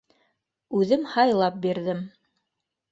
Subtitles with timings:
[0.79, 2.05] —Үҙем һайлап бирҙем.